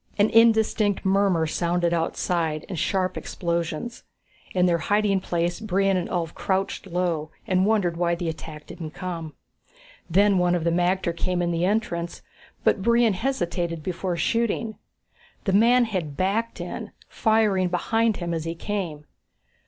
[0.17, 4.01] An indistinct murmur sounded outside, and sharp explosions.
[4.55, 8.95] In their hiding place, Brion and Ulv crouched low and wondered why the attack didn't
[8.95, 9.35] come.
[10.09, 12.23] Then one of the magter came in the entrance,
[12.63, 14.75] but Brion hesitated before shooting.
[15.43, 19.05] The man had backed in, firing behind him as he came.